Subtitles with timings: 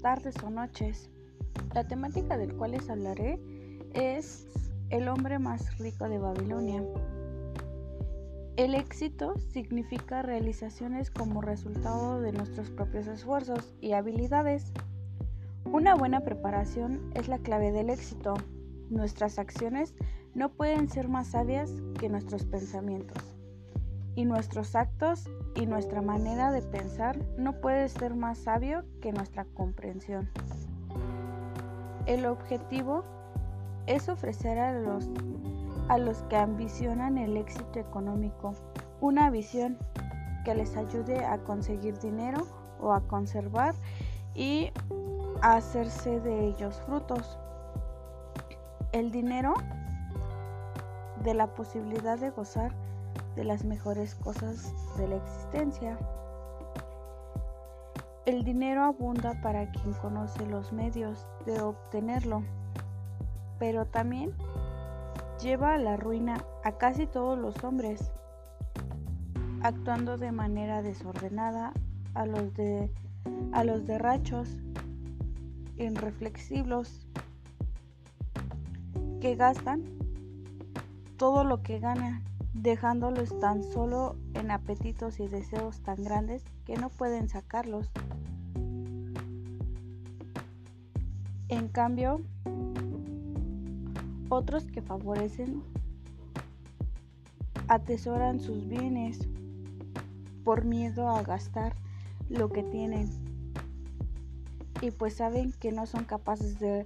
[0.00, 1.10] tardes o noches.
[1.74, 3.38] La temática del cual les hablaré
[3.92, 4.46] es
[4.90, 6.82] el hombre más rico de Babilonia.
[8.56, 14.72] El éxito significa realizaciones como resultado de nuestros propios esfuerzos y habilidades.
[15.64, 18.34] Una buena preparación es la clave del éxito.
[18.90, 19.94] Nuestras acciones
[20.34, 23.31] no pueden ser más sabias que nuestros pensamientos.
[24.14, 29.44] Y nuestros actos y nuestra manera de pensar no puede ser más sabio que nuestra
[29.54, 30.28] comprensión.
[32.06, 33.04] El objetivo
[33.86, 35.08] es ofrecer a los,
[35.88, 38.54] a los que ambicionan el éxito económico
[39.00, 39.78] una visión
[40.44, 42.46] que les ayude a conseguir dinero
[42.80, 43.74] o a conservar
[44.34, 44.70] y
[45.42, 47.38] a hacerse de ellos frutos.
[48.92, 49.54] El dinero
[51.24, 52.72] de la posibilidad de gozar
[53.36, 55.98] de las mejores cosas de la existencia.
[58.26, 62.44] El dinero abunda para quien conoce los medios de obtenerlo,
[63.58, 64.32] pero también
[65.42, 68.12] lleva a la ruina a casi todos los hombres,
[69.62, 71.72] actuando de manera desordenada
[72.14, 72.90] a los de
[73.52, 74.56] a los derrachos
[75.76, 77.06] irreflexivos
[79.20, 79.82] que gastan
[81.16, 82.22] todo lo que ganan
[82.54, 87.90] dejándolos tan solo en apetitos y deseos tan grandes que no pueden sacarlos.
[91.48, 92.22] En cambio,
[94.28, 95.62] otros que favorecen
[97.68, 99.28] atesoran sus bienes
[100.44, 101.74] por miedo a gastar
[102.28, 103.10] lo que tienen
[104.80, 106.84] y pues saben que no son capaces de,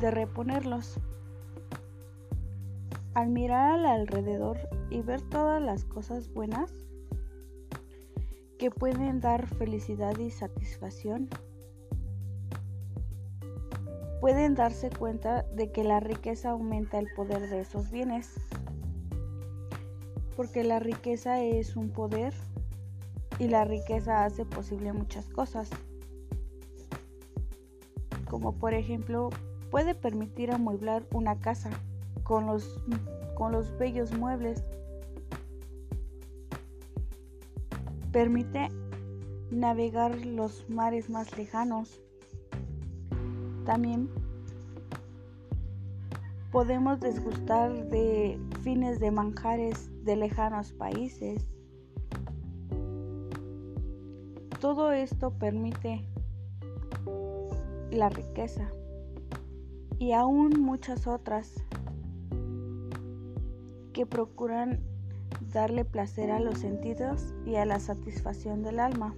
[0.00, 0.98] de reponerlos.
[3.18, 4.58] Al mirar al alrededor
[4.90, 6.72] y ver todas las cosas buenas
[8.60, 11.28] que pueden dar felicidad y satisfacción,
[14.20, 18.34] pueden darse cuenta de que la riqueza aumenta el poder de esos bienes,
[20.36, 22.32] porque la riqueza es un poder
[23.40, 25.68] y la riqueza hace posible muchas cosas,
[28.30, 29.30] como por ejemplo
[29.72, 31.70] puede permitir amueblar una casa
[32.28, 32.78] con los,
[33.34, 34.62] con los bellos muebles.
[38.12, 38.68] Permite
[39.50, 42.02] navegar los mares más lejanos.
[43.64, 44.10] También
[46.52, 51.48] podemos desgustar de fines de manjares de lejanos países.
[54.60, 56.04] Todo esto permite
[57.90, 58.70] la riqueza
[59.98, 61.54] y aún muchas otras
[63.98, 64.78] que procuran
[65.52, 69.16] darle placer a los sentidos y a la satisfacción del alma.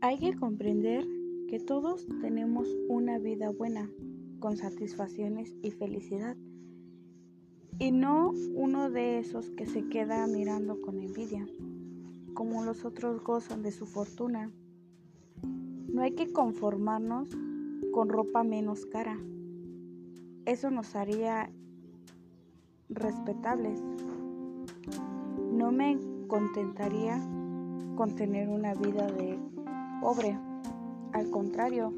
[0.00, 1.04] Hay que comprender
[1.50, 3.90] que todos tenemos una vida buena,
[4.40, 6.38] con satisfacciones y felicidad,
[7.78, 11.46] y no uno de esos que se queda mirando con envidia
[12.34, 14.50] como los otros gozan de su fortuna.
[15.42, 17.28] No hay que conformarnos
[17.92, 19.16] con ropa menos cara.
[20.44, 21.50] Eso nos haría
[22.88, 23.80] respetables.
[25.52, 27.18] No me contentaría
[27.96, 29.38] con tener una vida de
[30.00, 30.36] pobre.
[31.12, 31.94] Al contrario,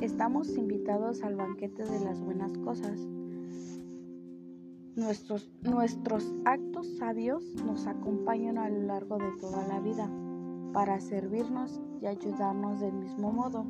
[0.00, 3.06] estamos invitados al banquete de las buenas cosas.
[4.96, 10.10] Nuestros, nuestros actos sabios nos acompañan a lo largo de toda la vida
[10.72, 13.66] para servirnos y ayudarnos del mismo modo.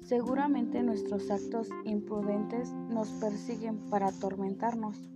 [0.00, 5.08] Seguramente nuestros actos imprudentes nos persiguen para atormentarnos.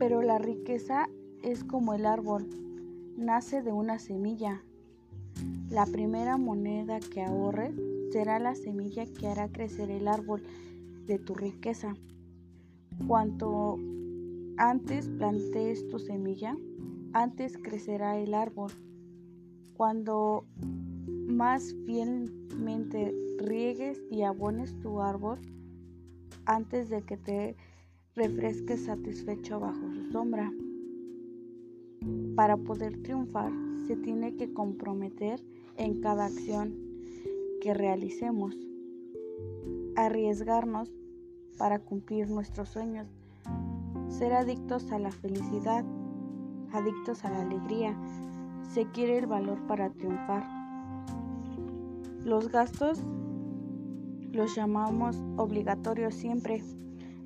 [0.00, 1.08] Pero la riqueza
[1.44, 2.48] es como el árbol,
[3.16, 4.64] nace de una semilla.
[5.70, 7.76] La primera moneda que ahorres
[8.10, 10.42] será la semilla que hará crecer el árbol
[11.08, 11.96] de tu riqueza.
[13.06, 13.78] Cuanto
[14.58, 16.56] antes plantees tu semilla,
[17.14, 18.70] antes crecerá el árbol.
[19.74, 20.44] Cuando
[21.26, 25.38] más fielmente riegues y abones tu árbol,
[26.44, 27.56] antes de que te
[28.14, 30.52] refresques satisfecho bajo su sombra.
[32.36, 33.52] Para poder triunfar,
[33.86, 35.40] se tiene que comprometer
[35.76, 36.74] en cada acción
[37.60, 38.56] que realicemos
[40.06, 40.92] arriesgarnos
[41.58, 43.08] para cumplir nuestros sueños,
[44.08, 45.84] ser adictos a la felicidad,
[46.72, 47.96] adictos a la alegría,
[48.72, 50.46] se quiere el valor para triunfar.
[52.24, 53.02] Los gastos
[54.32, 56.62] los llamamos obligatorios siempre,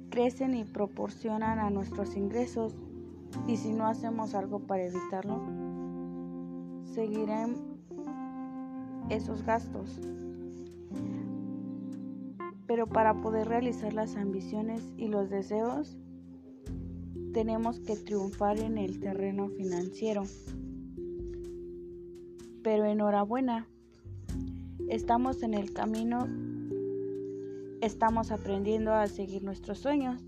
[0.09, 2.75] crecen y proporcionan a nuestros ingresos
[3.47, 5.43] y si no hacemos algo para evitarlo,
[6.95, 7.57] seguirán
[9.11, 10.01] esos gastos.
[12.73, 15.99] Pero para poder realizar las ambiciones y los deseos,
[17.35, 20.23] tenemos que triunfar en el terreno financiero.
[22.63, 23.69] Pero enhorabuena,
[24.89, 26.27] estamos en el camino,
[27.83, 30.25] estamos aprendiendo a seguir nuestros sueños.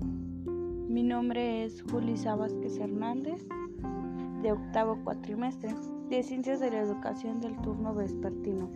[0.00, 3.46] Mi nombre es Julisa Vázquez Hernández,
[4.40, 5.74] de octavo cuatrimestre,
[6.08, 8.70] de Ciencias de la Educación del turno vespertino.